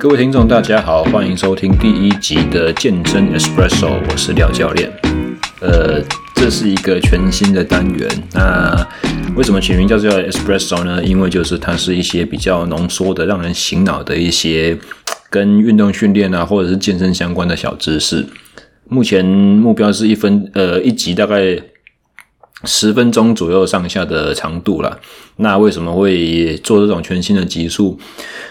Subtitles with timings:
[0.00, 4.90] 各位听众，大家好，欢迎收听第一集的健身 Espresso，我是廖教练。
[5.60, 6.02] 呃，
[6.34, 8.08] 这是一个全新的单元。
[8.32, 8.88] 那
[9.36, 11.04] 为什么取名叫做 Espresso 呢？
[11.04, 14.74] 因为就是它是一些比较浓缩的、让人醒脑的一些
[15.28, 18.24] 跟运动训练啊，或者是健身相关的小知识。
[18.88, 21.60] 目前目标是一分呃一集大概
[22.64, 24.98] 十分钟左右上下的长度啦。
[25.36, 27.98] 那为什么会做这种全新的集数？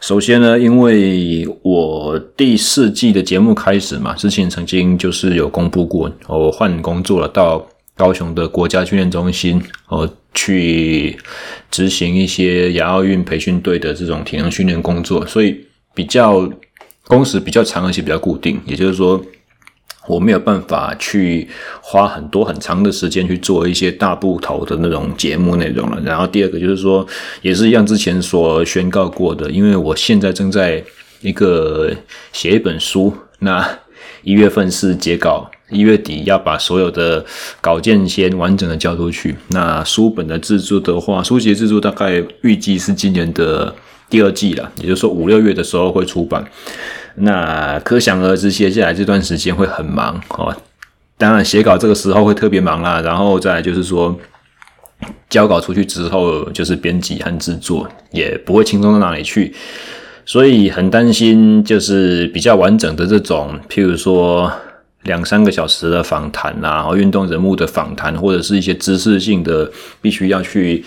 [0.00, 11.16] 首先呢，因为我第四季的节目开始嘛，之前曾经就是有公布过，我换工作了，到高雄的国家训练中心，哦，去
[11.70, 15.58] 执行一些亚奥运培训队的这种体能训练工作，所以
[15.94, 16.46] 比较
[17.06, 19.22] 工时比较长，而且比较固定，也就是说。
[20.06, 21.48] 我没有办法去
[21.80, 26.00] 花很多很长的时间去做一些大部头的那种节目内容了。
[26.04, 27.06] 然后第二个就是说，
[27.42, 30.82] 也是一样之前所宣告过的，因为我现在正在
[31.20, 31.90] 一个
[32.32, 33.78] 写一本书，那
[34.22, 37.24] 一月份是截稿，一月底要把所有的
[37.60, 39.34] 稿件先完整的交出去。
[39.48, 43.74] 那书本的制作的话，书籍制作大概预计是今年的
[44.10, 46.44] 第二季了，也就是说五六月的时候会出版。
[47.16, 50.54] 那可想而知，接下来这段时间会很忙哦。
[51.16, 53.00] 当然，写稿这个时候会特别忙啦。
[53.00, 54.18] 然后再就是说，
[55.30, 59.54] 交稿出去之后，就是编辑和制作也不会轻松到哪里去。
[60.26, 64.52] 所以很担心，就是比较完整的这种，譬如说
[65.04, 69.70] 两三个小时的访谈啊，然后运动人物的访谈，或者是一些知识性的，
[70.00, 70.84] 必须要去。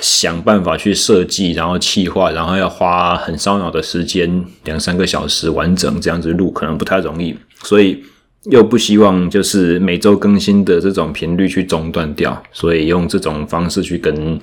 [0.00, 8.02] 想办法去设计，然后企划，然后要花很烧脑的时间，两三个小时完整这样子录，可能不太容易，所以
[8.44, 14.38] 又不希望就是每周更新的这种频率去中断掉，所以用这种方式去跟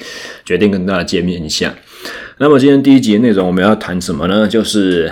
[0.45, 1.73] 决定跟大家见面一下。
[2.37, 4.47] 那么今天第一集的内容我们要谈什么呢？
[4.47, 5.11] 就是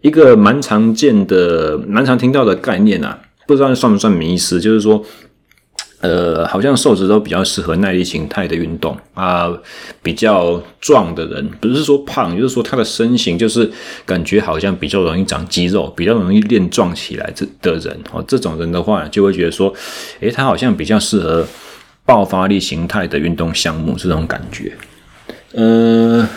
[0.00, 5.04] 一个蛮常见的、蛮常听到的概念啊，不知道算不算迷思，就是说。
[6.00, 9.50] 呃，好像瘦子都比较适合耐力形态的运动啊，
[10.02, 13.70] 比较壮的人，不是说胖，就是说他的身形就是
[14.04, 19.72] 感觉好像比较容易长肌肉，比较容易练壮起来这的人哦，这种人的话就会觉得说，
[20.20, 21.46] 诶，他好像比较适合
[22.04, 24.72] 爆发力形态的运动项目，这种感觉，
[25.52, 26.28] 呃。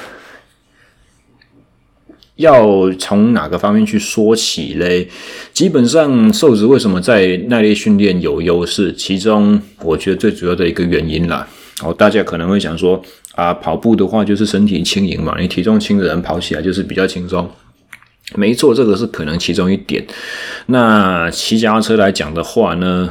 [2.40, 5.06] 要从哪个方面去说起嘞？
[5.52, 8.94] 基本上，瘦子为什么在耐力训练有优势？
[8.94, 11.46] 其中，我觉得最主要的一个原因啦。
[11.84, 13.02] 哦，大家可能会想说，
[13.36, 17.50] 啊，跑步的话就是身体轻盈嘛，你体重轻的人跑起来就是比较轻松。
[18.36, 20.06] 没错，这个是可能其中一点。
[20.68, 23.10] 那骑脚踏车来讲的话呢，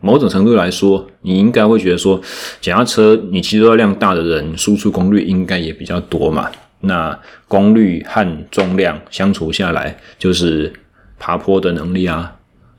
[0.00, 2.18] 某种程度来说，你应该会觉得说，
[2.62, 6.50] 脚踏车你肌肉量大的人，输出功率应该也比较多嘛。
[6.86, 7.18] 那
[7.48, 10.72] 功率和重量相处下来，就是
[11.18, 12.36] 爬坡的能力啊。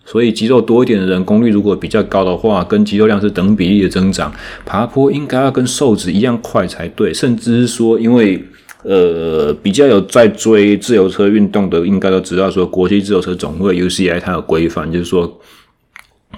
[0.08, 4.32] 所以肌肉多一点的人，功率如果比较高的话，跟肌肉量是等比例的增长，
[4.64, 7.12] 爬坡应该要跟瘦子一样快才对。
[7.12, 8.46] 甚至是说，因为
[8.84, 15.42] 呃比较有在追自由车运动的，应该都知道说，国际自由车总会 UCI 它有规范，就是说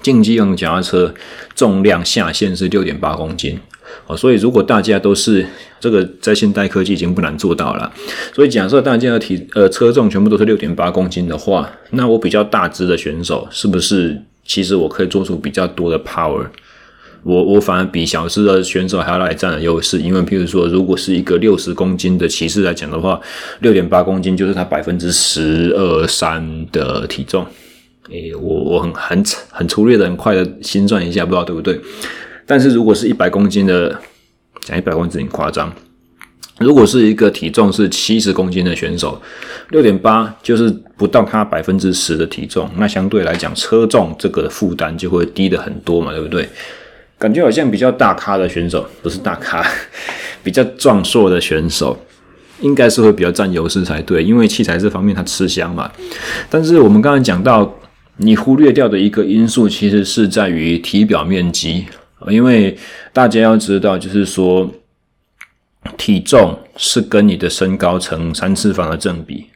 [0.02, 1.14] 竞技用脚踏车
[1.54, 3.60] 重量下限是六点八公斤。
[4.06, 5.46] 哦，所以如果大家都是
[5.80, 7.92] 这个，在现代科技已经不难做到了。
[8.34, 16.46] 所以假设大家的体呃车重全部都是六点八公斤的话，那我比较大只的选手是不是其实我可以做出比较多的 power？
[17.24, 23.20] 我我反而比小只的选手还要来占了优势，因为譬如说，如果是一个六十公斤的骑士来讲的话，
[23.60, 27.46] 六点八公斤就是他百分之十二三的体重。
[28.10, 31.78] 诶，我我很很很粗略的很快的心算一下，不知道对不对？
[32.48, 33.96] 但是如果是一百公斤的，
[34.62, 35.72] 讲一百公斤夸张。
[36.60, 39.22] 如果是一个体重是七十公斤的选手，
[39.70, 46.50] 六点八就是不到他百分之十的体重，那相对来讲车重这个负担就会低的很多嘛，对不对？
[47.20, 49.64] 感觉好像比较大咖的选手，不是大咖，
[50.42, 51.96] 比较壮硕的选手，
[52.62, 55.92] 应该是会比较占优势才对，因为器材这方面它吃香嘛。
[56.50, 57.72] 但是我们刚才讲到，
[58.18, 61.86] 你忽略掉的一个因素，其实是在于体表面积。
[62.32, 62.78] 因为
[63.14, 64.70] 大家要知道，就是说，
[65.98, 69.48] 体重是跟你的身高乘三次方的正比，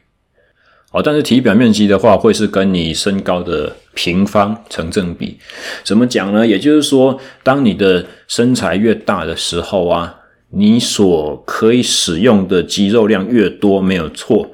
[0.90, 5.38] 哦，但是体表面积的话，会是跟你身高的平方成正比。
[5.84, 6.46] 怎么讲呢？
[6.46, 10.20] 也就是说，当你的身材越大的时候啊，
[10.50, 14.50] 你所可以使用的肌肉量越多，没有错，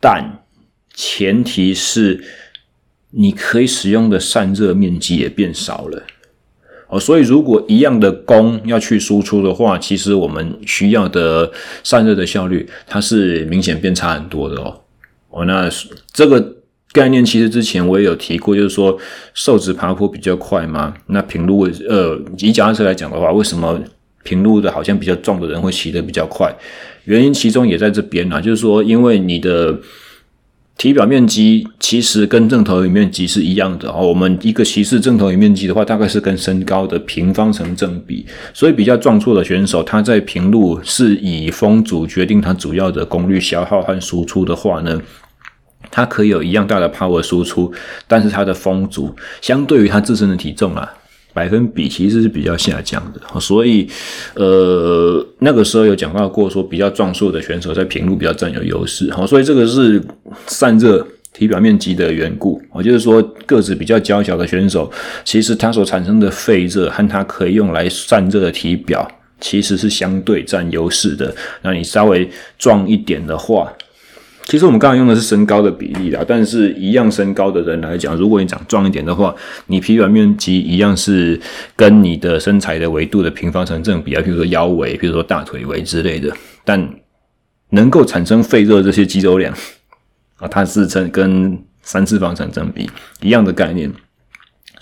[0.00, 0.44] 但
[0.92, 2.24] 前提是
[3.10, 6.02] 你可以使用的散热面积也变少了。
[6.88, 11.50] 哦，所以如果一样的功要去输出的话，其实我们需要的
[11.82, 14.80] 散热的效率，它是明显变差很多的哦。
[15.30, 15.68] 哦，那
[16.12, 16.56] 这个
[16.92, 18.96] 概念其实之前我也有提过，就是说
[19.32, 20.94] 瘦子爬坡比较快嘛。
[21.06, 23.80] 那平路呃，以脚踏车来讲的话，为什么
[24.22, 26.54] 平路的好像比较壮的人会骑得比较快？
[27.04, 29.78] 原因其中也在这边啊，就是说因为你的。
[30.84, 34.06] 体表面积其实跟正投影面积是一样的哦。
[34.06, 38.26] 我们一个骑士正投影面积的话，大概是跟身高的平方成正比。
[38.52, 45.00] 所以比较壮硕的选手，他在平路是以风阻决定他主要的功率消耗和输出的话呢，
[45.90, 47.72] 他可以有一样大的 power 输出，
[48.06, 50.92] 但是他的风阻相对于他自身的体重啊。
[51.34, 53.86] 百分比其实是比较下降的，所以，
[54.34, 60.00] 呃，那个时候有讲到过，说比较壮硕的选手在平路比较占有优势，好，所以这个是
[60.46, 64.88] 散热体表面积的缘故，我就是说个子比较娇小的选手，
[65.24, 69.06] 其实它所产生的废热和它可以用来散热的体表
[69.40, 73.70] 其实是相对占优势的，那你稍微壮一点的话。
[74.46, 79.34] 其实我们刚才用的是身高的比例啦，但是一样身高的人来讲，如果你长壮一点的话，
[79.66, 81.40] 你皮表面积一样是
[81.74, 86.30] 跟你的身材的维度的平方成正比啊，比如说腰围，比如说大腿围之类的，
[86.64, 86.88] 但
[87.70, 89.52] 能够产生废热这些肌肉量
[90.36, 92.88] 啊，它是成跟三次方成正比
[93.22, 93.90] 一样的概念。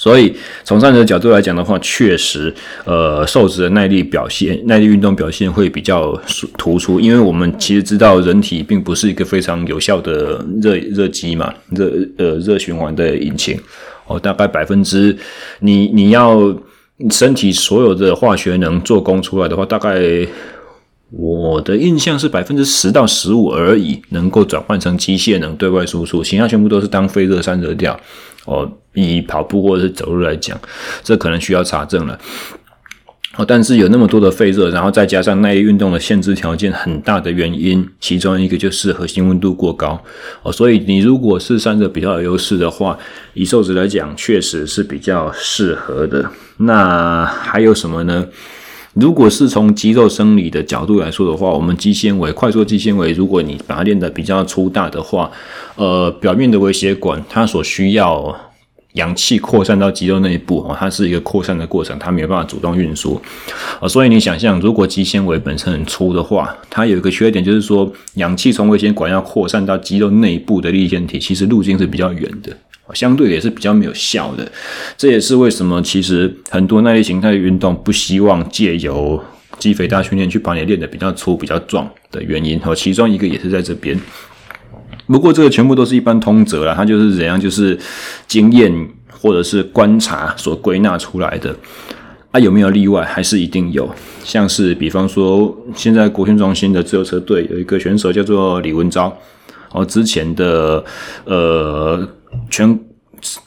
[0.02, 0.34] 所以
[0.64, 2.52] 从散热角度来讲的话，确实，
[2.84, 6.12] 呃，瘦子的耐力表现、耐力运动表现会比较
[6.58, 13.56] 突出，因为我们其实知道人体并不是一个非常有效的热热机嘛，热呃热循环的引擎
[14.08, 15.16] 哦，大概百分之
[15.60, 16.52] 你你要
[17.08, 20.00] 身体所有的化学能做功出来的话，大概
[21.10, 27.96] 我的印象是百分之十到十五而已，能够转换成机械能对外输出，其他全部都是当废热散热掉。
[28.44, 30.59] 哦，以跑步或者是走路来讲，
[31.03, 32.19] 这可能需要查证了。
[33.37, 39.99] 哦，但是有那么多的肺热，然后再加上耐力运动的限制条件很大的原因，其中一个就是核心温度过高。
[40.43, 42.99] 哦，所以你如果是散热比较有优势的话，
[43.33, 46.31] 以瘦子来讲，确实是比较适合的。
[46.59, 48.27] 那还有什么呢？
[48.94, 55.31] 如果是从肌肉生理的角度来说的话，我们肌纤维、快速肌纤维，如果你把它练得比较粗大的话，
[55.77, 58.37] 呃，表面的微血管它所需要
[58.94, 63.19] 氧气扩散到肌肉内部，哦，它是一个扩散的过程，它没有办法主动运输，
[63.81, 72.55] 呃，所以你想象，如果肌纤维本身很粗的话，它有一个缺点，就是说氧气从微血管要扩散到肌肉内部的粒线体，其实路径是比较远的。
[72.93, 74.46] 相对也是比较没有效的，
[74.99, 79.19] 这也是为什么其实很多耐力型态的运动不希望借由
[79.58, 82.58] 肌肥大训练去把你练得比较粗、比较壮的原因。
[82.61, 83.99] 和其中一个也是在这边。
[85.06, 87.79] 不过这个全部都是一般通则啦，它就是怎样，就是
[88.26, 88.70] 经验
[89.11, 91.56] 或者是观察所归纳出来的。
[92.32, 93.02] 啊，有没有例外？
[93.05, 93.88] 还是一定有。
[94.23, 99.17] 像是比方说，现在国训中心的自由车队有一个选手叫做李文昭，
[99.70, 100.85] 哦，之前的
[101.25, 102.06] 呃。
[102.50, 102.79] 全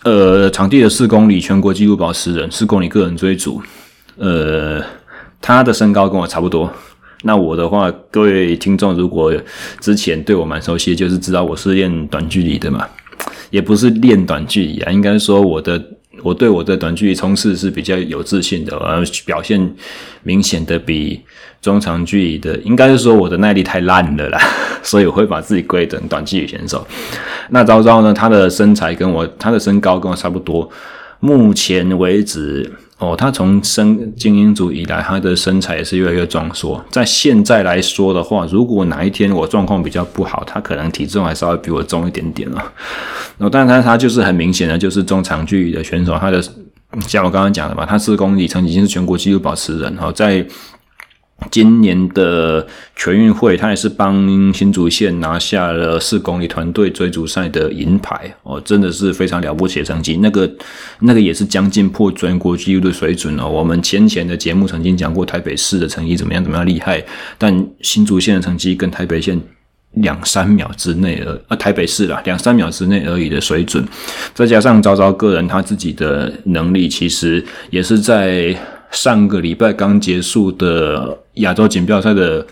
[0.04, 3.62] 呃场地的四公里全国纪录保持人，四公里个人追逐，
[4.18, 4.82] 呃，
[5.42, 6.72] 他的身高跟我差不多。
[7.24, 9.34] 那我的话，各位听众如果
[9.80, 12.88] 之前对我蛮熟悉，就是知道我是练短距离的嘛，
[13.50, 15.84] 也不是练短距离啊，应该说我的
[16.24, 19.76] 我对我的短距离冲刺是比较有自信的，而表现
[20.24, 21.22] 明显的比
[21.62, 24.40] 中长距离的，应该是说我的耐力太烂了啦。
[24.82, 26.86] 所以我会把自己归等短距离选手。
[27.50, 28.14] 那昭昭呢？
[28.14, 30.70] 他的身材跟我，他的身高跟我差不多。
[31.20, 36.84] 目前为止，哦，他从生精英组以来，他的身材也是越来越壮硕。
[36.90, 42.72] 在现在来说的话，如果哪一天我状况比较不好，他可能体重还稍微比我重一点点了。
[43.40, 46.18] 哦，但是他他就是很明显的，就是中长距离的选手。
[46.18, 46.42] 他的
[47.06, 49.98] 像我刚刚讲的嘛，他四公里曾经是全国纪录保持人。
[50.00, 50.46] 哦，在。
[51.52, 60.18] 今年的全运会，他也是帮新竹县拿下了四公里团队追逐赛的银牌哦，真的是非常了不起的成绩。
[60.18, 60.50] 那个
[61.00, 63.48] 那个也是将近破全国纪录的水准哦。
[63.48, 67.04] 我们先前的节目曾经讲过台北市的成绩怎么样怎么样厉害，
[67.38, 69.40] 但新竹县的成绩跟台北县
[69.92, 73.86] 两三秒之内而啊，台北市啦两三秒之内而已的水准，
[74.34, 78.56] 再加上昭昭个人他自己的能力，其实也是在。
[78.92, 82.46] 上个礼拜刚结束的亚洲锦标赛的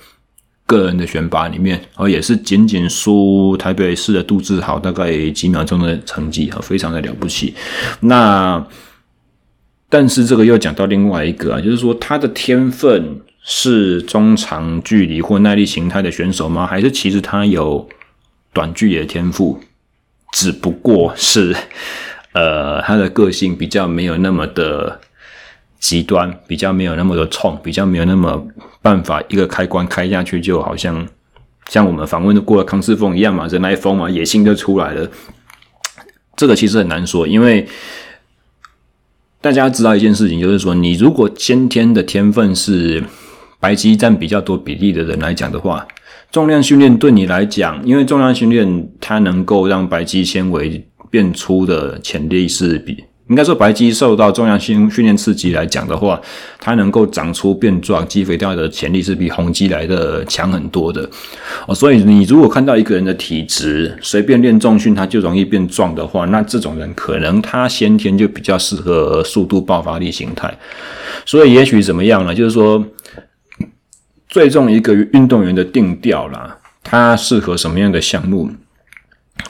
[0.65, 7.53] 个人的选拔里面，哦，也是仅仅输台北市的杜志豪大概几秒钟的成绩，非常的了不起。
[8.01, 8.65] 那
[9.89, 16.65] 但是这个又讲到另外一个啊，就是说他的天分是中长距离或耐力形态的选手吗？
[16.65, 17.87] 还是其实他有
[18.51, 19.59] 短距离的天赋，
[20.33, 21.55] 只不过是
[22.33, 24.99] 呃他的个性比较没有那么的。
[25.83, 28.41] 极端比较没有那么的冲，比较没有那么
[28.81, 31.05] 办法，一个开关开下去就好像
[31.67, 35.05] 像我们访问过的康世峰一样嘛，人来疯嘛，野性就出来了。
[36.37, 37.67] 这个其实很难说，因为
[39.41, 43.03] 大家知道一件事情，就是说，你如果先天的天分是
[43.59, 45.85] 白肌占比较多比例的人来讲的话，
[46.31, 53.03] 重量训练对你来讲，因为重量训练它能够让白肌纤维变粗的潜力是比。
[53.29, 56.19] 应该说，白肌受到重量训训练刺激来讲的话，
[56.59, 61.09] 它能够长出变壮、肌肥掉的潜力是比红肌来的强很多的
[61.65, 61.73] 哦。
[61.73, 70.53] 所以，你如果看到一个人的体质，随便练重训他就容易变壮的话，那这种人可能他先天就比较适合速度爆发力形态。
[71.25, 72.35] 所以，也许怎么样呢？
[72.35, 72.85] 就是说，
[74.27, 78.51] 最终一个运动员的定调啦，他适合什么样的项目？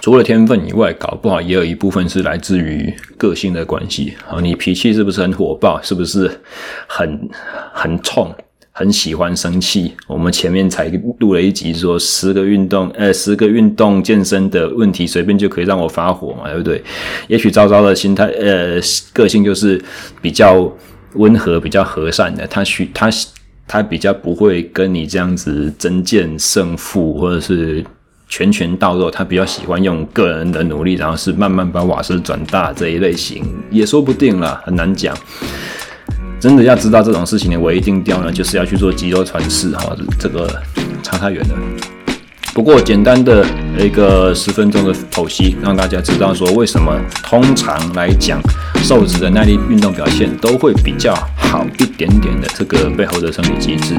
[0.01, 4.13] 除了天分以外，搞不好也有一部分是来自于个性的关系。
[4.29, 5.81] 啊，你脾气是不是很火爆？
[5.81, 6.29] 是不是
[6.87, 7.29] 很
[7.73, 8.33] 很冲？
[8.75, 9.93] 很喜欢生气？
[10.07, 16.83] 我们前面才录了一集，说十个运动，呃，十个运动健身的问题，随便就可以让我发火嘛，对不对？
[17.27, 18.79] 也许昭昭的心态，呃，
[19.13, 19.79] 个性就是
[20.21, 20.69] 比较
[21.13, 22.45] 温和、比较和善的。
[22.47, 23.09] 他需他
[23.67, 27.85] 他比较不会跟你这样子争见胜负，或者是。
[28.35, 35.15] 拳拳到肉，他比较喜欢用个人的努力，然后是慢慢把瓦斯转大这一类型，也说不定啦，很难讲。
[36.39, 40.49] 真的要知道这种事情的唯一定调呢，就是要去做肌肉传世哈，这个
[41.03, 41.55] 差太远了。
[42.55, 43.45] 不过简单的
[43.77, 48.41] 一个十分钟的剖析，让大家知道说为什么通常来讲，
[48.81, 53.93] 瘦子的耐力运动表现都会比较好一点点的这个背后的生理机制。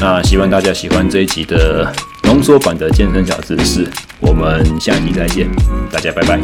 [0.00, 1.92] 那希望大家喜欢这一集的。
[2.32, 3.86] 浓缩版的健身小知识，
[4.18, 5.46] 我们下期再见，
[5.90, 6.40] 大家拜拜。